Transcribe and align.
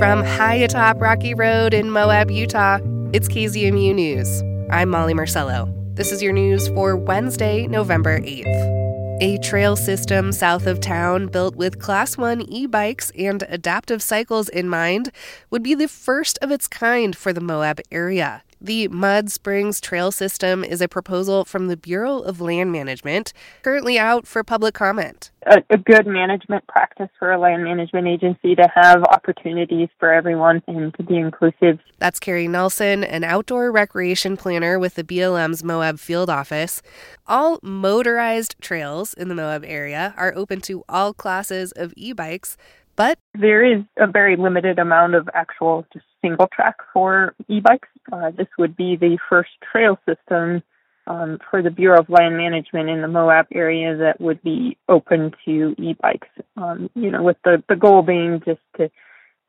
From 0.00 0.24
high 0.24 0.54
atop 0.54 0.98
Rocky 0.98 1.34
Road 1.34 1.74
in 1.74 1.90
Moab, 1.90 2.30
Utah, 2.30 2.78
it's 3.12 3.28
KZMU 3.28 3.94
News. 3.94 4.42
I'm 4.70 4.88
Molly 4.88 5.12
Marcello. 5.12 5.70
This 5.92 6.10
is 6.10 6.22
your 6.22 6.32
news 6.32 6.68
for 6.68 6.96
Wednesday, 6.96 7.66
November 7.66 8.18
8th. 8.18 9.20
A 9.20 9.36
trail 9.40 9.76
system 9.76 10.32
south 10.32 10.66
of 10.66 10.80
town 10.80 11.26
built 11.26 11.54
with 11.54 11.80
Class 11.80 12.16
1 12.16 12.40
e 12.40 12.64
bikes 12.64 13.12
and 13.14 13.44
adaptive 13.50 14.02
cycles 14.02 14.48
in 14.48 14.70
mind 14.70 15.12
would 15.50 15.62
be 15.62 15.74
the 15.74 15.86
first 15.86 16.38
of 16.40 16.50
its 16.50 16.66
kind 16.66 17.14
for 17.14 17.34
the 17.34 17.42
Moab 17.42 17.78
area. 17.92 18.42
The 18.62 18.88
Mud 18.88 19.30
Springs 19.30 19.80
Trail 19.80 20.12
System 20.12 20.62
is 20.62 20.82
a 20.82 20.88
proposal 20.88 21.46
from 21.46 21.68
the 21.68 21.78
Bureau 21.78 22.18
of 22.18 22.42
Land 22.42 22.70
Management, 22.70 23.32
currently 23.62 23.98
out 23.98 24.26
for 24.26 24.44
public 24.44 24.74
comment. 24.74 25.30
A, 25.46 25.62
a, 25.70 25.78
good 25.78 26.06
management 26.06 26.66
practice 26.66 27.08
for 27.18 27.32
a 27.32 27.40
land 27.40 27.64
management 27.64 28.06
agency 28.06 28.54
to 28.54 28.68
have 28.74 29.02
opportunities 29.04 29.88
for 29.98 30.12
everyone 30.12 30.62
and 30.66 30.92
to 30.96 31.02
be 31.02 31.16
inclusive. 31.16 31.78
That's 31.98 32.20
Carrie 32.20 32.48
Nelson, 32.48 33.02
an 33.02 33.24
outdoor 33.24 33.72
recreation 33.72 34.36
planner 34.36 34.78
with 34.78 34.94
the 34.94 35.04
BLM's 35.04 35.64
Moab 35.64 35.98
field 35.98 36.28
office. 36.28 36.82
All 37.26 37.60
motorized 37.62 38.56
trails 38.60 39.14
in 39.14 39.28
the 39.28 39.34
Moab 39.34 39.64
area 39.64 40.12
are 40.18 40.34
open 40.36 40.60
to 40.62 40.84
all 40.86 41.14
classes 41.14 41.72
of 41.72 41.94
e 41.96 42.12
bikes 42.12 42.58
but 42.96 43.18
there 43.32 43.64
is 43.64 43.82
a 43.96 44.06
very 44.06 44.36
limited 44.36 44.78
amount 44.78 45.14
of 45.14 45.26
actual 45.32 45.86
just 45.90 46.04
single 46.22 46.48
track 46.52 46.76
for 46.92 47.34
e-bikes. 47.48 47.88
Uh, 48.12 48.30
this 48.30 48.48
would 48.58 48.76
be 48.76 48.96
the 48.96 49.18
first 49.28 49.50
trail 49.72 49.98
system 50.06 50.62
um, 51.06 51.38
for 51.50 51.62
the 51.62 51.70
Bureau 51.70 52.00
of 52.00 52.08
Land 52.08 52.36
Management 52.36 52.88
in 52.88 53.02
the 53.02 53.08
Moab 53.08 53.46
area 53.52 53.96
that 53.96 54.20
would 54.20 54.42
be 54.42 54.76
open 54.88 55.32
to 55.44 55.74
e-bikes. 55.78 56.28
Um, 56.56 56.90
you 56.94 57.10
know, 57.10 57.22
with 57.22 57.38
the 57.44 57.62
the 57.68 57.76
goal 57.76 58.02
being 58.02 58.42
just 58.44 58.60
to 58.76 58.90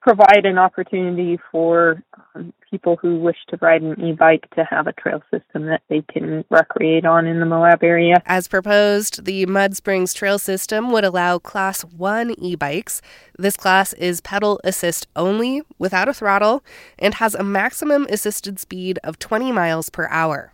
provide 0.01 0.45
an 0.45 0.57
opportunity 0.57 1.39
for 1.51 2.03
um, 2.35 2.51
people 2.69 2.97
who 2.97 3.19
wish 3.19 3.37
to 3.49 3.57
ride 3.61 3.81
an 3.81 3.99
e-bike 4.01 4.49
to 4.55 4.63
have 4.63 4.87
a 4.87 4.93
trail 4.93 5.21
system 5.31 5.67
that 5.67 5.81
they 5.89 6.01
can 6.11 6.43
recreate 6.49 7.05
on 7.05 7.27
in 7.27 7.39
the 7.39 7.45
Moab 7.45 7.83
area. 7.83 8.21
As 8.25 8.47
proposed, 8.47 9.25
the 9.25 9.45
Mud 9.45 9.75
Springs 9.75 10.13
Trail 10.13 10.39
System 10.39 10.91
would 10.91 11.03
allow 11.03 11.37
Class 11.37 11.81
1 11.81 12.31
e-bikes. 12.31 13.01
This 13.37 13.55
class 13.55 13.93
is 13.93 14.21
pedal 14.21 14.59
assist 14.63 15.07
only, 15.15 15.61
without 15.77 16.09
a 16.09 16.13
throttle, 16.13 16.63
and 16.97 17.15
has 17.15 17.35
a 17.35 17.43
maximum 17.43 18.07
assisted 18.09 18.59
speed 18.59 18.99
of 19.03 19.19
20 19.19 19.51
miles 19.51 19.89
per 19.89 20.07
hour. 20.09 20.51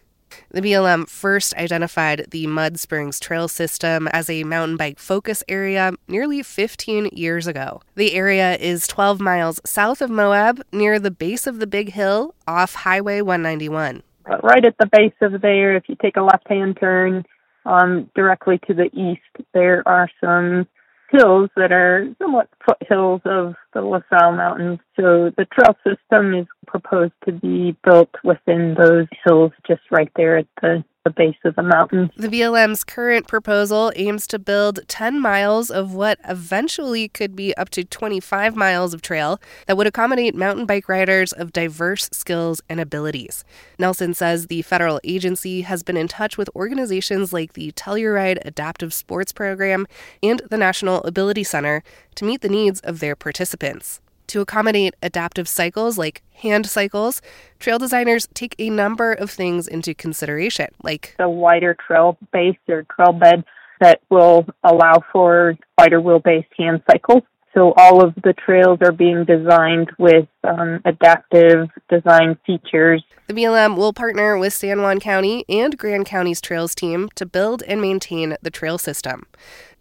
The 0.50 0.61
BLM 0.61 1.09
first 1.09 1.56
identified 1.56 2.28
the 2.31 2.47
Mud 2.47 2.80
Springs 2.80 3.20
Trail 3.20 3.47
System 3.47 4.08
as 4.09 4.30
a 4.30 4.44
mountain 4.44 4.78
bike 4.78 5.00
focus 5.00 5.44
area 5.47 5.94
nearly 6.08 6.44
15 6.44 7.09
years 7.11 7.47
ago. 7.47 7.81
The 7.95 8.14
area 8.14 8.56
is 8.56 8.88
12 8.88 9.19
miles 9.19 9.59
south 9.66 10.02
of 10.02 10.09
Moab, 10.09 10.61
near 10.72 11.00
the 11.00 11.11
base 11.11 11.47
of 11.47 11.59
the 11.59 11.67
Big 11.67 11.92
Hill 11.92 12.34
off 12.47 12.73
Highway 12.75 13.22
191. 13.22 14.03
Right 14.44 14.66
at 14.66 14.78
the 14.78 14.89
base 14.92 15.14
of 15.22 15.42
there, 15.42 15.75
if 15.75 15.84
you 15.88 15.95
take 16.02 16.17
a 16.17 16.22
left 16.22 16.47
hand 16.47 16.78
turn 16.80 17.25
um, 17.66 18.09
directly 18.16 18.59
to 18.67 18.73
the 18.73 18.89
east, 18.94 19.45
there 19.53 19.88
are 19.88 20.09
some 20.22 20.67
hills 21.09 21.50
that 21.55 21.72
are 21.72 22.08
somewhat 22.22 22.50
foothills 22.66 23.22
of 23.25 23.55
the 23.73 23.81
La 23.81 24.00
Salle 24.09 24.33
Mountains. 24.33 24.80
So 24.95 25.31
the 25.38 25.45
trail 25.45 25.75
system 25.86 26.33
is 26.33 26.47
proposed 26.66 27.13
to 27.25 27.31
be 27.31 27.75
built 27.83 28.09
within 28.23 28.75
those 28.75 29.08
hills 29.25 29.52
just 29.67 29.81
right 29.91 30.11
there 30.16 30.38
at 30.38 30.47
the 30.61 30.83
the 31.08 31.13
base 31.13 31.38
of 31.45 31.55
the 31.55 31.63
mountain. 31.63 32.11
The 32.17 32.27
BLM's 32.27 32.83
current 32.83 33.27
proposal 33.27 33.94
aims 33.95 34.27
to 34.27 34.39
build 34.39 34.81
10 34.89 35.22
miles 35.22 35.72
of 35.72 35.94
what 35.94 36.19
eventually 36.27 37.08
could 37.08 37.33
be 37.33 37.55
up 37.55 37.69
to 37.69 37.86
25 37.86 38.58
miles 38.58 38.94
of 38.94 39.02
trail 39.02 39.39
that 39.67 39.78
would 39.78 39.88
accommodate 39.88 40.35
mountain 40.35 40.66
bike 40.66 40.89
riders 40.89 41.31
of 41.31 41.53
diverse 41.53 42.09
skills 42.11 42.61
and 42.67 42.81
abilities. 42.81 43.45
Nelson 43.80 44.13
says 44.13 44.47
the 44.47 44.63
federal 44.63 45.00
agency 45.05 45.62
has 45.62 45.81
been 45.81 45.95
in 45.95 46.09
touch 46.09 46.38
with 46.38 46.50
organizations 46.56 47.31
like 47.31 47.53
the 47.53 47.72
Telluride 47.72 48.39
Adaptive 48.44 48.94
Sports 48.94 49.31
Program 49.31 49.88
and 50.22 50.41
the 50.50 50.57
National 50.57 51.01
Ability 51.03 51.45
Center 51.45 51.84
to 52.16 52.25
meet 52.25 52.41
the 52.41 52.50
needs 52.50 52.81
of 52.81 53.00
their 53.00 53.16
participants. 53.16 54.01
To 54.27 54.41
accommodate 54.41 54.93
adaptive 55.01 55.47
cycles 55.47 55.97
like 55.97 56.21
hand 56.33 56.65
cycles, 56.65 57.21
trail 57.59 57.79
designers 57.79 58.27
take 58.33 58.55
a 58.59 58.69
number 58.69 59.13
of 59.13 59.31
things 59.31 59.67
into 59.67 59.93
consideration, 59.93 60.67
like 60.83 61.15
a 61.17 61.29
wider 61.29 61.77
trail 61.88 62.17
base 62.33 62.57
or 62.67 62.85
trail 62.93 63.13
bed 63.13 63.45
that 63.79 64.01
will 64.09 64.45
allow 64.63 65.01
for 65.13 65.55
wider 65.77 66.01
wheelbase 66.01 66.45
hand 66.57 66.81
cycles. 66.91 67.23
So 67.53 67.73
all 67.77 68.03
of 68.03 68.13
the 68.15 68.33
trails 68.33 68.79
are 68.81 68.91
being 68.91 69.25
designed 69.25 69.89
with 69.97 70.27
um, 70.44 70.81
adaptive 70.85 71.69
design 71.89 72.38
features. 72.45 73.03
The 73.27 73.33
BLM 73.33 73.77
will 73.77 73.94
partner 73.94 74.38
with 74.38 74.53
San 74.53 74.81
Juan 74.81 74.99
County 74.99 75.44
and 75.49 75.75
Grand 75.77 76.05
County's 76.05 76.41
trails 76.41 76.75
team 76.75 77.09
to 77.15 77.25
build 77.25 77.63
and 77.63 77.81
maintain 77.81 78.35
the 78.41 78.51
trail 78.51 78.77
system. 78.77 79.25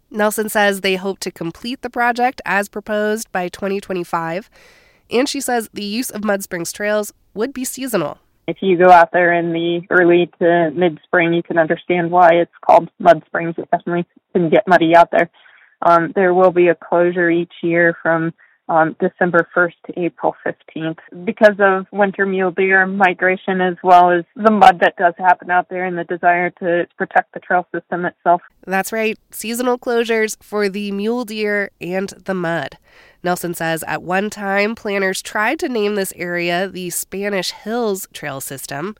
Nelson 0.09 0.49
says 0.49 0.81
they 0.81 0.95
hope 0.95 1.19
to 1.19 1.31
complete 1.31 1.81
the 1.81 1.89
project 1.89 2.41
as 2.45 2.69
proposed 2.69 3.31
by 3.31 3.49
2025, 3.49 4.49
and 5.09 5.27
she 5.27 5.41
says 5.41 5.69
the 5.73 5.83
use 5.83 6.09
of 6.09 6.23
Mud 6.23 6.43
Springs 6.43 6.71
trails 6.71 7.13
would 7.33 7.53
be 7.53 7.65
seasonal. 7.65 8.19
If 8.47 8.57
you 8.61 8.77
go 8.77 8.89
out 8.89 9.11
there 9.11 9.33
in 9.33 9.51
the 9.51 9.81
early 9.89 10.31
to 10.39 10.71
mid 10.73 10.99
spring, 11.03 11.33
you 11.33 11.43
can 11.43 11.57
understand 11.57 12.11
why 12.11 12.29
it's 12.35 12.51
called 12.65 12.89
Mud 12.97 13.23
Springs. 13.25 13.55
It 13.57 13.69
definitely 13.71 14.05
can 14.33 14.49
get 14.49 14.67
muddy 14.67 14.95
out 14.95 15.09
there. 15.11 15.29
Um, 15.81 16.13
there 16.15 16.33
will 16.33 16.51
be 16.51 16.69
a 16.69 16.75
closure 16.75 17.29
each 17.29 17.53
year 17.61 17.95
from 18.01 18.33
um, 18.69 18.95
December 18.99 19.47
1st 19.55 19.73
to 19.87 19.99
April 19.99 20.35
15th 20.45 20.99
because 21.23 21.55
of 21.59 21.85
winter 21.91 22.25
mule 22.25 22.51
deer 22.51 22.85
migration 22.85 23.61
as 23.61 23.75
well 23.83 24.11
as 24.11 24.25
the 24.35 24.51
mud 24.51 24.79
that 24.81 24.95
does 24.97 25.13
happen 25.17 25.49
out 25.49 25.69
there 25.69 25.85
and 25.85 25.97
the 25.97 26.03
desire 26.03 26.49
to 26.49 26.87
protect 26.97 27.33
the 27.33 27.39
trail 27.39 27.65
system 27.73 28.05
itself. 28.05 28.41
That's 28.65 28.91
right, 28.91 29.17
seasonal 29.31 29.77
closures 29.77 30.41
for 30.41 30.69
the 30.69 30.91
mule 30.91 31.25
deer 31.25 31.71
and 31.79 32.09
the 32.09 32.33
mud. 32.33 32.77
Nelson 33.23 33.53
says 33.53 33.83
at 33.87 34.03
one 34.03 34.29
time, 34.29 34.75
planners 34.75 35.21
tried 35.21 35.59
to 35.59 35.69
name 35.69 35.95
this 35.95 36.13
area 36.15 36.67
the 36.67 36.89
Spanish 36.89 37.51
Hills 37.51 38.07
Trail 38.13 38.41
System, 38.41 38.95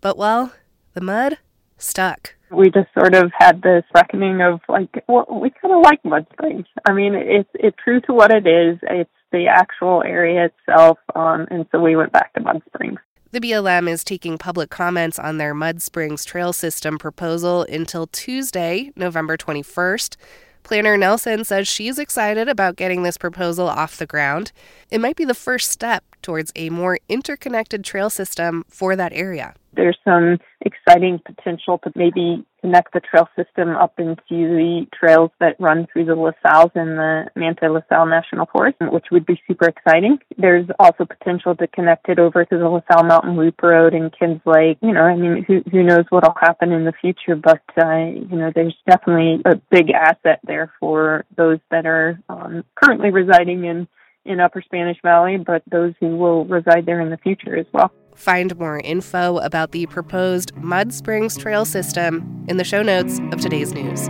but 0.00 0.16
well, 0.16 0.52
the 0.94 1.00
mud 1.00 1.38
stuck 1.82 2.34
we 2.52 2.70
just 2.70 2.88
sort 2.94 3.14
of 3.14 3.32
had 3.36 3.62
this 3.62 3.84
reckoning 3.94 4.40
of 4.40 4.60
like, 4.68 5.04
well, 5.08 5.26
we 5.30 5.50
kind 5.50 5.74
of 5.74 5.82
like 5.82 6.04
Mud 6.04 6.26
Springs. 6.32 6.66
I 6.86 6.92
mean, 6.92 7.14
it's 7.14 7.48
it's 7.54 7.76
true 7.82 8.00
to 8.02 8.12
what 8.12 8.32
it 8.32 8.46
is. 8.46 8.78
It's 8.82 9.10
the 9.32 9.46
actual 9.46 10.02
area 10.02 10.46
itself, 10.46 10.98
um, 11.14 11.46
and 11.50 11.66
so 11.72 11.80
we 11.80 11.96
went 11.96 12.12
back 12.12 12.32
to 12.34 12.40
Mud 12.40 12.62
Springs. 12.66 12.98
The 13.30 13.40
BLM 13.40 13.88
is 13.88 14.04
taking 14.04 14.36
public 14.36 14.68
comments 14.68 15.18
on 15.18 15.38
their 15.38 15.54
Mud 15.54 15.80
Springs 15.80 16.24
Trail 16.24 16.52
System 16.52 16.98
proposal 16.98 17.62
until 17.62 18.06
Tuesday, 18.08 18.92
November 18.94 19.38
21st. 19.38 20.16
Planner 20.64 20.98
Nelson 20.98 21.44
says 21.44 21.66
she's 21.66 21.98
excited 21.98 22.48
about 22.48 22.76
getting 22.76 23.02
this 23.02 23.16
proposal 23.16 23.68
off 23.68 23.96
the 23.96 24.06
ground. 24.06 24.52
It 24.90 25.00
might 25.00 25.16
be 25.16 25.24
the 25.24 25.34
first 25.34 25.70
step 25.70 26.04
towards 26.22 26.52
a 26.56 26.70
more 26.70 26.98
interconnected 27.08 27.84
trail 27.84 28.10
system 28.10 28.64
for 28.68 28.96
that 28.96 29.12
area. 29.12 29.54
There's 29.74 29.98
some 30.04 30.38
exciting 30.60 31.18
potential 31.24 31.78
to 31.78 31.92
maybe 31.94 32.44
connect 32.60 32.92
the 32.92 33.00
trail 33.00 33.26
system 33.34 33.70
up 33.70 33.98
into 33.98 34.18
the 34.28 34.86
trails 34.98 35.30
that 35.40 35.56
run 35.58 35.86
through 35.90 36.04
the 36.04 36.14
La 36.14 36.32
Salles 36.42 36.70
and 36.74 36.98
the 36.98 37.24
Manti 37.34 37.66
La 37.68 37.80
Salle 37.88 38.06
National 38.06 38.46
Forest, 38.46 38.76
which 38.80 39.06
would 39.10 39.24
be 39.24 39.40
super 39.48 39.66
exciting. 39.66 40.18
There's 40.36 40.66
also 40.78 41.06
potential 41.06 41.56
to 41.56 41.66
connect 41.66 42.08
it 42.10 42.18
over 42.18 42.44
to 42.44 42.58
the 42.58 42.68
La 42.68 42.80
Salle 42.90 43.04
Mountain 43.04 43.36
Loop 43.36 43.62
Road 43.62 43.94
and 43.94 44.14
Ken's 44.16 44.42
Lake. 44.44 44.76
You 44.82 44.92
know, 44.92 45.02
I 45.02 45.16
mean, 45.16 45.44
who 45.48 45.62
who 45.70 45.82
knows 45.82 46.04
what'll 46.10 46.36
happen 46.38 46.70
in 46.70 46.84
the 46.84 46.92
future, 47.00 47.34
but 47.34 47.62
uh, 47.82 47.96
you 47.96 48.36
know, 48.36 48.52
there's 48.54 48.76
definitely 48.86 49.40
a 49.46 49.56
big 49.70 49.90
asset 49.90 50.40
there 50.44 50.72
for 50.80 51.24
those 51.36 51.58
that 51.70 51.86
are 51.86 52.20
um, 52.28 52.64
currently 52.74 53.10
residing 53.10 53.64
in 53.64 53.88
in 54.24 54.40
Upper 54.40 54.62
Spanish 54.62 54.98
Valley, 55.02 55.36
but 55.36 55.62
those 55.70 55.94
who 56.00 56.16
will 56.16 56.44
reside 56.44 56.86
there 56.86 57.00
in 57.00 57.10
the 57.10 57.16
future 57.18 57.56
as 57.56 57.66
well. 57.72 57.92
Find 58.14 58.56
more 58.58 58.78
info 58.78 59.38
about 59.38 59.72
the 59.72 59.86
proposed 59.86 60.54
Mud 60.56 60.92
Springs 60.92 61.36
Trail 61.36 61.64
System 61.64 62.44
in 62.48 62.56
the 62.56 62.64
show 62.64 62.82
notes 62.82 63.20
of 63.32 63.40
today's 63.40 63.72
news. 63.72 64.08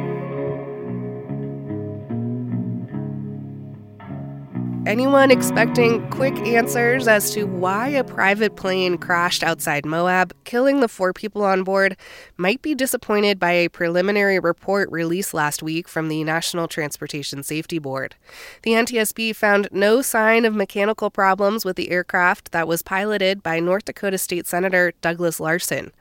Anyone 4.84 5.30
expecting 5.30 6.10
quick 6.10 6.36
answers 6.38 7.06
as 7.06 7.32
to 7.34 7.44
why 7.44 7.86
a 7.86 8.02
private 8.02 8.56
plane 8.56 8.98
crashed 8.98 9.44
outside 9.44 9.86
Moab, 9.86 10.34
killing 10.42 10.80
the 10.80 10.88
four 10.88 11.12
people 11.12 11.44
on 11.44 11.62
board, 11.62 11.96
might 12.36 12.60
be 12.62 12.74
disappointed 12.74 13.38
by 13.38 13.52
a 13.52 13.68
preliminary 13.68 14.40
report 14.40 14.90
released 14.90 15.34
last 15.34 15.62
week 15.62 15.86
from 15.86 16.08
the 16.08 16.24
National 16.24 16.66
Transportation 16.66 17.44
Safety 17.44 17.78
Board. 17.78 18.16
The 18.64 18.72
NTSB 18.72 19.36
found 19.36 19.68
no 19.70 20.02
sign 20.02 20.44
of 20.44 20.52
mechanical 20.52 21.10
problems 21.10 21.64
with 21.64 21.76
the 21.76 21.92
aircraft 21.92 22.50
that 22.50 22.66
was 22.66 22.82
piloted 22.82 23.40
by 23.40 23.60
North 23.60 23.84
Dakota 23.84 24.18
State 24.18 24.48
Senator 24.48 24.92
Douglas 25.00 25.38
Larson. 25.38 25.92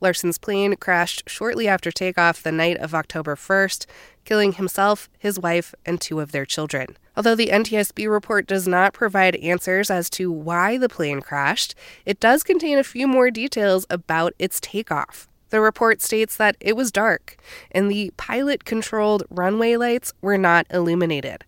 Larson's 0.00 0.38
plane 0.38 0.76
crashed 0.76 1.28
shortly 1.28 1.66
after 1.66 1.90
takeoff 1.90 2.44
the 2.44 2.52
night 2.52 2.76
of 2.78 2.94
October 2.94 3.34
1st, 3.34 3.86
killing 4.24 4.52
himself, 4.52 5.08
his 5.18 5.38
wife, 5.38 5.74
and 5.84 6.00
two 6.00 6.20
of 6.20 6.30
their 6.30 6.46
children. 6.46 6.96
Although 7.20 7.34
the 7.34 7.48
NTSB 7.48 8.10
report 8.10 8.46
does 8.46 8.66
not 8.66 8.94
provide 8.94 9.36
answers 9.36 9.90
as 9.90 10.08
to 10.08 10.32
why 10.32 10.78
the 10.78 10.88
plane 10.88 11.20
crashed, 11.20 11.74
it 12.06 12.18
does 12.18 12.42
contain 12.42 12.78
a 12.78 12.82
few 12.82 13.06
more 13.06 13.30
details 13.30 13.84
about 13.90 14.32
its 14.38 14.58
takeoff. 14.58 15.28
The 15.50 15.60
report 15.60 16.00
states 16.00 16.34
that 16.38 16.56
it 16.60 16.76
was 16.76 16.90
dark 16.90 17.36
and 17.72 17.90
the 17.90 18.10
pilot 18.16 18.64
controlled 18.64 19.24
runway 19.28 19.76
lights 19.76 20.14
were 20.22 20.38
not 20.38 20.66
illuminated. 20.70 21.44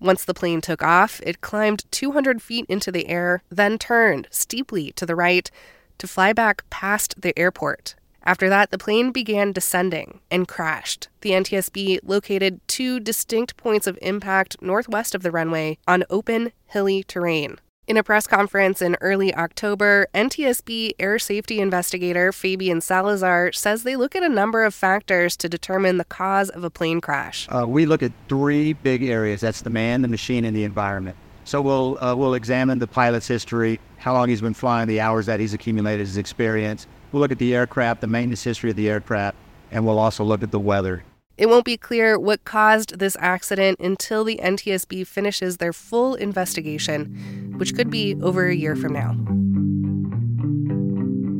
Once 0.00 0.22
the 0.22 0.34
plane 0.34 0.60
took 0.60 0.82
off, 0.82 1.22
it 1.24 1.40
climbed 1.40 1.90
200 1.90 2.42
feet 2.42 2.66
into 2.68 2.92
the 2.92 3.08
air, 3.08 3.42
then 3.48 3.78
turned 3.78 4.28
steeply 4.30 4.92
to 4.96 5.06
the 5.06 5.16
right 5.16 5.50
to 5.96 6.06
fly 6.06 6.34
back 6.34 6.62
past 6.68 7.14
the 7.22 7.32
airport. 7.38 7.94
After 8.26 8.48
that, 8.48 8.72
the 8.72 8.78
plane 8.78 9.12
began 9.12 9.52
descending 9.52 10.18
and 10.32 10.48
crashed. 10.48 11.06
The 11.20 11.30
NTSB 11.30 12.00
located 12.02 12.60
two 12.66 12.98
distinct 12.98 13.56
points 13.56 13.86
of 13.86 13.96
impact 14.02 14.60
northwest 14.60 15.14
of 15.14 15.22
the 15.22 15.30
runway 15.30 15.78
on 15.86 16.02
open, 16.10 16.50
hilly 16.66 17.04
terrain. 17.04 17.58
In 17.86 17.96
a 17.96 18.02
press 18.02 18.26
conference 18.26 18.82
in 18.82 18.96
early 19.00 19.32
October, 19.32 20.08
NTSB 20.12 20.94
air 20.98 21.20
safety 21.20 21.60
investigator 21.60 22.32
Fabian 22.32 22.80
Salazar 22.80 23.52
says 23.52 23.84
they 23.84 23.94
look 23.94 24.16
at 24.16 24.24
a 24.24 24.28
number 24.28 24.64
of 24.64 24.74
factors 24.74 25.36
to 25.36 25.48
determine 25.48 25.96
the 25.96 26.04
cause 26.04 26.50
of 26.50 26.64
a 26.64 26.70
plane 26.70 27.00
crash. 27.00 27.46
Uh, 27.48 27.64
we 27.64 27.86
look 27.86 28.02
at 28.02 28.10
three 28.28 28.72
big 28.72 29.04
areas 29.04 29.40
that's 29.40 29.60
the 29.60 29.70
man, 29.70 30.02
the 30.02 30.08
machine, 30.08 30.44
and 30.44 30.56
the 30.56 30.64
environment. 30.64 31.16
So 31.44 31.62
we'll, 31.62 31.96
uh, 32.02 32.16
we'll 32.16 32.34
examine 32.34 32.80
the 32.80 32.88
pilot's 32.88 33.28
history, 33.28 33.78
how 33.98 34.14
long 34.14 34.28
he's 34.28 34.40
been 34.40 34.52
flying, 34.52 34.88
the 34.88 34.98
hours 34.98 35.26
that 35.26 35.38
he's 35.38 35.54
accumulated, 35.54 36.04
his 36.04 36.16
experience. 36.16 36.88
We'll 37.16 37.22
look 37.22 37.32
at 37.32 37.38
the 37.38 37.54
aircraft, 37.54 38.02
the 38.02 38.08
maintenance 38.08 38.44
history 38.44 38.68
of 38.68 38.76
the 38.76 38.90
aircraft, 38.90 39.38
and 39.70 39.86
we'll 39.86 39.98
also 39.98 40.22
look 40.22 40.42
at 40.42 40.50
the 40.50 40.60
weather. 40.60 41.02
It 41.38 41.46
won't 41.46 41.64
be 41.64 41.78
clear 41.78 42.18
what 42.18 42.44
caused 42.44 42.98
this 42.98 43.16
accident 43.18 43.80
until 43.80 44.22
the 44.22 44.36
NTSB 44.36 45.06
finishes 45.06 45.56
their 45.56 45.72
full 45.72 46.14
investigation, 46.14 47.54
which 47.56 47.74
could 47.74 47.88
be 47.88 48.18
over 48.20 48.46
a 48.46 48.54
year 48.54 48.76
from 48.76 48.92
now. 48.92 49.12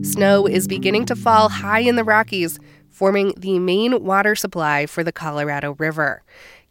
Snow 0.02 0.46
is 0.46 0.66
beginning 0.66 1.04
to 1.04 1.14
fall 1.14 1.50
high 1.50 1.80
in 1.80 1.96
the 1.96 2.04
Rockies, 2.04 2.58
forming 2.88 3.34
the 3.36 3.58
main 3.58 4.02
water 4.02 4.34
supply 4.34 4.86
for 4.86 5.04
the 5.04 5.12
Colorado 5.12 5.74
River. 5.74 6.22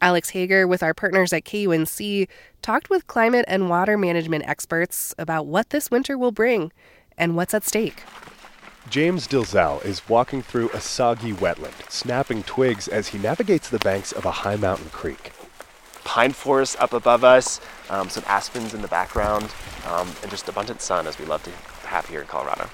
Alex 0.01 0.31
Hager, 0.31 0.67
with 0.67 0.81
our 0.81 0.95
partners 0.95 1.31
at 1.31 1.45
KUNC, 1.45 2.27
talked 2.63 2.89
with 2.89 3.05
climate 3.05 3.45
and 3.47 3.69
water 3.69 3.99
management 3.99 4.47
experts 4.47 5.13
about 5.19 5.45
what 5.45 5.69
this 5.69 5.91
winter 5.91 6.17
will 6.17 6.31
bring 6.31 6.71
and 7.19 7.35
what's 7.35 7.53
at 7.53 7.63
stake. 7.63 8.01
James 8.89 9.27
Dilzell 9.27 9.83
is 9.83 10.07
walking 10.07 10.43
through 10.43 10.69
a 10.69 10.79
soggy 10.79 11.33
wetland, 11.33 11.89
snapping 11.89 12.43
twigs 12.43 12.87
as 12.87 13.07
he 13.07 13.17
navigates 13.17 13.67
the 13.67 13.79
banks 13.79 14.11
of 14.11 14.25
a 14.25 14.31
high 14.31 14.57
mountain 14.57 14.89
creek. 14.91 15.31
Pine 16.03 16.31
forest 16.31 16.79
up 16.79 16.93
above 16.93 17.23
us, 17.23 17.59
um, 17.89 18.09
some 18.09 18.23
aspens 18.27 18.75
in 18.75 18.83
the 18.83 18.87
background, 18.87 19.51
um, 19.87 20.07
and 20.21 20.29
just 20.29 20.47
abundant 20.47 20.81
sun 20.81 21.07
as 21.07 21.17
we 21.17 21.25
love 21.25 21.41
to 21.43 21.51
have 21.87 22.07
here 22.07 22.21
in 22.21 22.27
Colorado. 22.27 22.69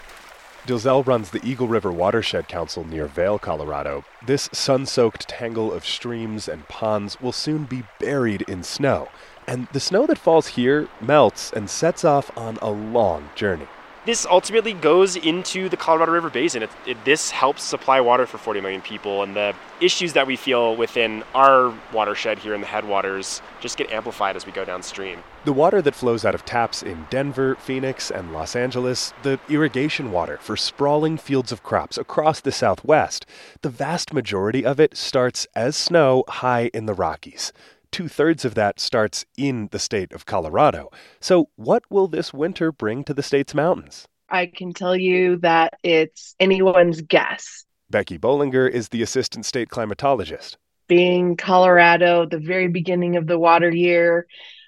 Dilzell 0.67 1.07
runs 1.07 1.29
the 1.29 1.43
Eagle 1.47 1.69
River 1.69 1.93
Watershed 1.93 2.49
Council 2.49 2.83
near 2.83 3.07
Vail, 3.07 3.39
Colorado. 3.39 4.03
This 4.23 4.49
sun 4.51 4.85
soaked 4.85 5.29
tangle 5.29 5.71
of 5.71 5.85
streams 5.85 6.49
and 6.49 6.67
ponds 6.67 7.21
will 7.21 7.31
soon 7.31 7.63
be 7.63 7.83
buried 8.01 8.41
in 8.43 8.63
snow. 8.63 9.07
And 9.47 9.67
the 9.71 9.79
snow 9.79 10.05
that 10.07 10.19
falls 10.19 10.47
here 10.47 10.89
melts 10.99 11.53
and 11.53 11.69
sets 11.69 12.03
off 12.03 12.37
on 12.37 12.57
a 12.61 12.69
long 12.69 13.29
journey 13.33 13.67
this 14.05 14.25
ultimately 14.25 14.73
goes 14.73 15.15
into 15.15 15.69
the 15.69 15.77
Colorado 15.77 16.11
River 16.11 16.29
Basin. 16.29 16.63
It, 16.63 16.69
it, 16.87 17.05
this 17.05 17.29
helps 17.29 17.61
supply 17.63 18.01
water 18.01 18.25
for 18.25 18.37
40 18.37 18.61
million 18.61 18.81
people, 18.81 19.21
and 19.21 19.35
the 19.35 19.53
issues 19.79 20.13
that 20.13 20.25
we 20.25 20.35
feel 20.35 20.75
within 20.75 21.23
our 21.35 21.73
watershed 21.93 22.39
here 22.39 22.53
in 22.53 22.61
the 22.61 22.67
headwaters 22.67 23.41
just 23.59 23.77
get 23.77 23.91
amplified 23.91 24.35
as 24.35 24.45
we 24.45 24.51
go 24.51 24.65
downstream. 24.65 25.19
The 25.45 25.53
water 25.53 25.81
that 25.81 25.95
flows 25.95 26.25
out 26.25 26.35
of 26.35 26.45
taps 26.45 26.81
in 26.81 27.05
Denver, 27.09 27.55
Phoenix, 27.55 28.09
and 28.09 28.33
Los 28.33 28.55
Angeles, 28.55 29.13
the 29.23 29.39
irrigation 29.49 30.11
water 30.11 30.37
for 30.41 30.57
sprawling 30.57 31.17
fields 31.17 31.51
of 31.51 31.63
crops 31.63 31.97
across 31.97 32.39
the 32.39 32.51
Southwest, 32.51 33.25
the 33.61 33.69
vast 33.69 34.13
majority 34.13 34.65
of 34.65 34.79
it 34.79 34.97
starts 34.97 35.47
as 35.55 35.75
snow 35.75 36.23
high 36.27 36.69
in 36.73 36.85
the 36.85 36.93
Rockies 36.93 37.53
two 37.91 38.07
thirds 38.07 38.45
of 38.45 38.55
that 38.55 38.79
starts 38.79 39.25
in 39.37 39.69
the 39.71 39.79
state 39.79 40.11
of 40.13 40.25
Colorado. 40.25 40.89
So, 41.19 41.49
what 41.55 41.83
will 41.89 42.07
this 42.07 42.33
winter 42.33 42.71
bring 42.71 43.03
to 43.05 43.13
the 43.13 43.23
state's 43.23 43.53
mountains? 43.53 44.07
I 44.29 44.45
can 44.45 44.73
tell 44.73 44.95
you 44.95 45.37
that 45.37 45.73
it's 45.83 46.35
anyone's 46.39 47.01
guess. 47.01 47.65
Becky 47.89 48.17
Bolinger 48.17 48.69
is 48.69 48.89
the 48.89 49.01
assistant 49.01 49.45
state 49.45 49.69
climatologist. 49.69 50.55
Being 50.87 51.35
Colorado, 51.35 52.25
the 52.25 52.39
very 52.39 52.67
beginning 52.67 53.17
of 53.17 53.27
the 53.27 53.37
water 53.37 53.69
year, 53.69 54.27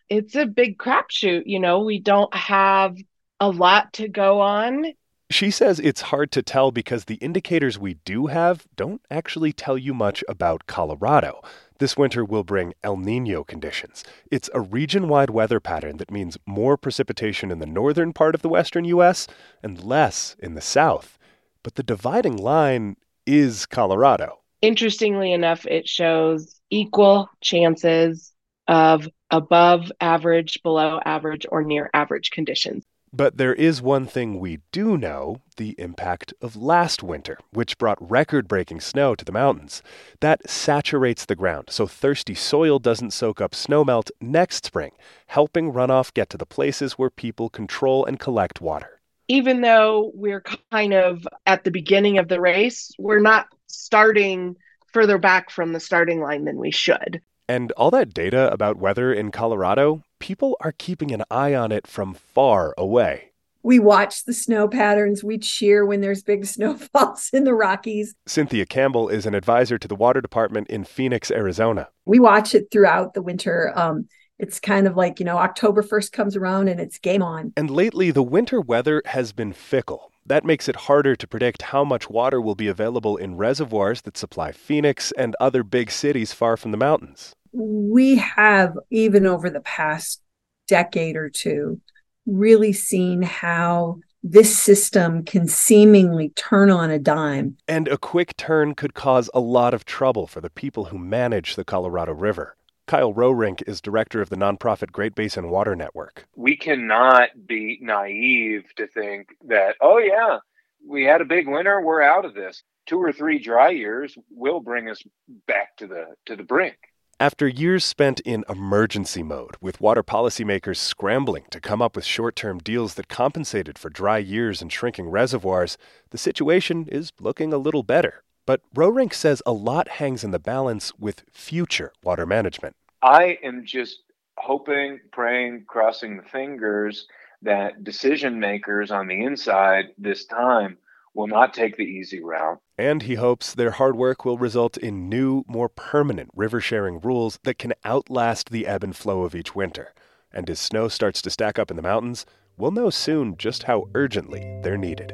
it's 0.10 0.36
a 0.36 0.46
big 0.46 0.78
crapshoot. 0.78 1.44
You 1.46 1.60
know, 1.60 1.80
we 1.80 2.00
don't 2.00 2.34
have 2.36 2.98
a 3.40 3.50
lot 3.50 3.94
to 3.94 4.08
go 4.08 4.42
on. 4.42 4.86
She 5.30 5.50
says 5.50 5.80
it's 5.80 6.02
hard 6.02 6.32
to 6.34 6.44
tell 6.44 6.72
because 6.72 7.06
the 7.06 7.16
indicators 7.16 7.80
we 7.80 7.96
do 8.06 8.28
have 8.28 8.68
don't 8.76 9.02
actually 9.10 9.52
tell 9.52 9.78
you 9.78 9.94
much 9.94 10.24
about 10.30 10.68
Colorado. 10.68 11.42
This 11.84 11.98
winter 11.98 12.24
will 12.24 12.46
bring 12.46 12.74
El 12.82 12.96
Nino 12.96 13.44
conditions. 13.44 14.06
It's 14.32 14.50
a 14.54 14.62
region 14.62 15.10
wide 15.10 15.30
weather 15.30 15.60
pattern 15.60 15.98
that 15.98 16.12
means 16.12 16.38
more 16.46 16.78
precipitation 16.78 17.52
in 17.52 17.60
the 17.60 17.66
northern 17.66 18.14
part 18.14 18.36
of 18.36 18.42
the 18.42 18.48
western 18.48 18.86
U.S. 18.86 19.28
and 19.62 19.84
less 19.84 20.38
in 20.40 20.56
the 20.56 20.62
south. 20.62 21.20
But 21.62 21.76
the 21.76 21.84
dividing 21.84 22.38
line 22.38 22.96
is 23.26 23.66
Colorado. 23.66 24.40
Interestingly 24.62 25.34
enough, 25.34 25.66
it 25.66 25.86
shows 25.86 26.62
equal 26.70 27.28
chances 27.42 28.32
of 28.70 29.10
above 29.30 29.92
average, 30.00 30.64
below 30.64 31.02
average, 31.04 31.46
or 31.52 31.64
near 31.64 31.90
average 31.94 32.32
conditions. 32.32 32.86
But 33.16 33.38
there 33.38 33.54
is 33.54 33.80
one 33.80 34.08
thing 34.08 34.40
we 34.40 34.62
do 34.72 34.98
know 34.98 35.38
the 35.58 35.76
impact 35.78 36.34
of 36.42 36.56
last 36.56 37.04
winter, 37.04 37.38
which 37.52 37.78
brought 37.78 38.10
record 38.10 38.48
breaking 38.48 38.80
snow 38.82 39.14
to 39.14 39.24
the 39.24 39.32
mountains. 39.32 39.84
That 40.20 40.50
saturates 40.50 41.24
the 41.24 41.36
ground 41.36 41.68
so 41.70 41.86
thirsty 41.86 42.34
soil 42.34 42.80
doesn't 42.80 43.12
soak 43.14 43.40
up 43.40 43.52
snowmelt 43.52 44.10
next 44.20 44.66
spring, 44.66 44.94
helping 45.28 45.72
runoff 45.72 46.12
get 46.12 46.32
to 46.32 46.38
the 46.38 46.48
places 46.48 46.94
where 46.94 47.12
people 47.12 47.50
control 47.50 48.04
and 48.04 48.20
collect 48.20 48.62
water. 48.62 49.00
Even 49.28 49.62
though 49.62 50.12
we're 50.16 50.44
kind 50.72 50.96
of 50.96 51.28
at 51.46 51.64
the 51.64 51.72
beginning 51.72 52.18
of 52.18 52.30
the 52.30 52.42
race, 52.42 52.92
we're 52.98 53.20
not 53.20 53.46
starting 53.68 54.56
further 54.92 55.20
back 55.20 55.52
from 55.52 55.72
the 55.72 55.80
starting 55.80 56.20
line 56.20 56.46
than 56.46 56.58
we 56.58 56.72
should. 56.72 57.22
And 57.48 57.72
all 57.74 57.92
that 57.92 58.14
data 58.14 58.52
about 58.52 58.78
weather 58.78 59.14
in 59.14 59.32
Colorado, 59.32 60.04
people 60.20 60.56
are 60.62 60.72
keeping 60.72 61.12
an 61.12 61.24
eye 61.30 61.54
on 61.54 61.72
it 61.72 61.86
from 61.86 62.14
far 62.14 62.74
away. 62.78 63.32
We 63.62 63.80
watch 63.80 64.26
the 64.26 64.34
snow 64.34 64.68
patterns. 64.68 65.24
We 65.24 65.38
cheer 65.38 65.86
when 65.86 66.02
there's 66.02 66.24
big 66.24 66.46
snowfalls 66.56 67.30
in 67.34 67.44
the 67.44 67.54
Rockies. 67.54 68.16
Cynthia 68.26 68.66
Campbell 68.66 69.10
is 69.10 69.26
an 69.26 69.36
advisor 69.36 69.78
to 69.78 69.88
the 69.88 69.96
water 69.96 70.22
department 70.22 70.68
in 70.70 70.84
Phoenix, 70.84 71.32
Arizona. 71.32 71.90
We 72.06 72.20
watch 72.20 72.54
it 72.54 72.68
throughout 72.72 73.14
the 73.14 73.22
winter. 73.22 73.72
Um, 73.76 74.08
it's 74.40 74.60
kind 74.60 74.88
of 74.88 74.98
like, 74.98 75.20
you 75.20 75.26
know, 75.26 75.38
October 75.38 75.82
1st 75.84 76.12
comes 76.12 76.36
around 76.36 76.68
and 76.68 76.80
it's 76.80 77.00
game 77.00 77.22
on. 77.22 77.54
And 77.56 77.70
lately, 77.70 78.12
the 78.12 78.24
winter 78.24 78.60
weather 78.60 79.02
has 79.06 79.32
been 79.32 79.54
fickle. 79.54 80.12
That 80.26 80.46
makes 80.46 80.70
it 80.70 80.76
harder 80.76 81.16
to 81.16 81.28
predict 81.28 81.64
how 81.64 81.84
much 81.84 82.10
water 82.10 82.42
will 82.42 82.56
be 82.56 82.68
available 82.68 83.18
in 83.18 83.36
reservoirs 83.36 84.02
that 84.02 84.18
supply 84.18 84.52
Phoenix 84.52 85.12
and 85.18 85.36
other 85.40 85.64
big 85.64 85.92
cities 85.92 86.34
far 86.34 86.58
from 86.58 86.72
the 86.72 86.78
mountains 86.78 87.36
we 87.54 88.16
have, 88.18 88.78
even 88.90 89.26
over 89.26 89.50
the 89.50 89.62
past 89.62 90.22
decade 90.68 91.16
or 91.16 91.30
two, 91.30 91.80
really 92.26 92.74
seen 92.74 93.22
how 93.22 94.00
this 94.24 94.58
system 94.58 95.24
can 95.24 95.48
seemingly 95.48 96.30
turn 96.30 96.72
on 96.72 96.90
a 96.90 96.98
dime. 96.98 97.58
And 97.68 97.88
a 97.90 97.98
quick 97.98 98.36
turn 98.38 98.74
could 98.74 98.94
cause 98.94 99.30
a 99.34 99.42
lot 99.42 99.74
of 99.74 99.86
trouble 99.86 100.28
for 100.28 100.40
the 100.40 100.50
people 100.50 100.86
who 100.86 100.98
manage 100.98 101.56
the 101.56 101.66
Colorado 101.66 102.14
River. 102.14 102.56
Kyle 102.88 103.14
Roerink 103.14 103.64
is 103.68 103.82
director 103.82 104.22
of 104.22 104.30
the 104.30 104.36
nonprofit 104.36 104.92
Great 104.92 105.16
Basin 105.16 105.50
Water 105.50 105.76
Network. 105.76 106.26
We 106.36 106.58
cannot 106.58 107.30
be 107.46 107.80
naive 107.82 108.64
to 108.76 108.88
think 108.88 109.30
that, 109.48 109.76
oh, 109.82 109.98
yeah, 109.98 110.40
we 110.86 111.04
had 111.04 111.22
a 111.22 111.26
big 111.26 111.48
winter, 111.48 111.82
we're 111.82 112.02
out 112.02 112.26
of 112.26 112.34
this. 112.34 112.64
Two 112.86 113.00
or 113.00 113.14
three 113.14 113.40
dry 113.40 113.70
years 113.70 114.18
will 114.30 114.60
bring 114.60 114.90
us 114.90 115.02
back 115.48 115.78
to 115.78 115.88
the 115.88 116.06
to 116.26 116.36
the 116.36 116.44
brink. 116.44 116.76
After 117.20 117.48
years 117.48 117.86
spent 117.86 118.20
in 118.22 118.44
emergency 118.50 119.22
mode, 119.22 119.56
with 119.62 119.80
water 119.80 120.04
policymakers 120.04 120.78
scrambling 120.78 121.46
to 121.52 121.62
come 121.62 121.82
up 121.82 121.96
with 121.96 122.06
short 122.06 122.36
term 122.36 122.58
deals 122.58 122.96
that 122.96 123.08
compensated 123.08 123.78
for 123.78 123.90
dry 123.90 124.18
years 124.18 124.62
and 124.62 124.72
shrinking 124.72 125.10
reservoirs, 125.10 125.78
the 126.10 126.18
situation 126.18 126.88
is 126.92 127.12
looking 127.20 127.54
a 127.54 127.58
little 127.58 127.84
better. 127.84 128.24
But 128.48 128.62
Roerink 128.76 129.14
says 129.14 129.44
a 129.46 129.54
lot 129.54 129.88
hangs 129.88 130.24
in 130.24 130.32
the 130.32 130.40
balance 130.40 130.92
with 130.98 131.24
future 131.32 131.94
water 132.04 132.26
management. 132.26 132.76
I 133.04 133.38
am 133.44 133.64
just 133.64 134.00
hoping, 134.38 135.00
praying, 135.12 135.66
crossing 135.68 136.18
the 136.18 136.24
fingers 136.24 137.08
that 137.44 137.84
decision 137.84 138.40
makers 138.40 138.90
on 138.90 139.08
the 139.08 139.24
inside 139.24 139.90
this 140.00 140.26
time 140.26 140.78
will 141.14 141.28
not 141.28 141.54
take 141.54 141.78
the 141.78 141.84
easy 141.84 142.22
route. 142.24 142.60
And 142.78 143.04
he 143.04 143.16
hopes 143.16 143.54
their 143.54 143.72
hard 143.72 143.96
work 143.96 144.26
will 144.26 144.38
result 144.38 144.78
in 144.78 145.10
new, 145.10 145.44
more 145.48 145.70
permanent 145.70 146.30
river 146.36 146.60
sharing 146.60 147.00
rules 147.00 147.40
that 147.44 147.60
can 147.60 147.74
outlast 147.86 148.50
the 148.50 148.68
ebb 148.68 148.84
and 148.84 148.96
flow 148.96 149.24
of 149.24 149.36
each 149.36 149.56
winter. 149.56 149.94
And 150.32 150.50
as 150.50 150.60
snow 150.60 150.88
starts 150.88 151.22
to 151.24 151.30
stack 151.30 151.60
up 151.60 151.70
in 151.70 151.78
the 151.78 151.84
mountains, 151.84 152.26
we'll 152.58 152.72
know 152.72 152.90
soon 152.90 153.38
just 153.38 153.64
how 153.64 153.90
urgently 153.94 154.60
they're 154.64 154.78
needed. 154.78 155.14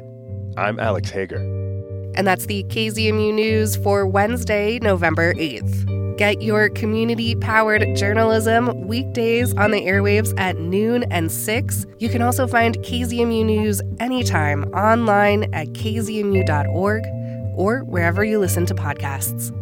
I'm 0.56 0.80
Alex 0.80 1.10
Hager. 1.10 1.40
And 2.14 2.26
that's 2.26 2.46
the 2.46 2.64
KZMU 2.64 3.34
News 3.34 3.76
for 3.76 4.06
Wednesday, 4.06 4.78
November 4.80 5.34
8th. 5.34 5.99
Get 6.20 6.42
your 6.42 6.68
community 6.68 7.34
powered 7.34 7.96
journalism 7.96 8.86
weekdays 8.86 9.56
on 9.56 9.70
the 9.70 9.80
airwaves 9.80 10.38
at 10.38 10.58
noon 10.58 11.04
and 11.04 11.32
6. 11.32 11.86
You 11.98 12.10
can 12.10 12.20
also 12.20 12.46
find 12.46 12.76
KZMU 12.80 13.42
News 13.42 13.80
anytime 14.00 14.64
online 14.74 15.44
at 15.54 15.68
kzmu.org 15.68 17.06
or 17.56 17.84
wherever 17.84 18.22
you 18.22 18.38
listen 18.38 18.66
to 18.66 18.74
podcasts. 18.74 19.56